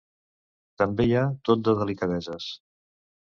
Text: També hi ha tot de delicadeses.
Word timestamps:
També 0.81 1.05
hi 1.09 1.13
ha 1.19 1.25
tot 1.49 1.63
de 1.69 1.77
delicadeses. 1.81 2.51